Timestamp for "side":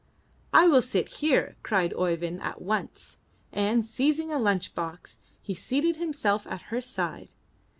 6.81-7.35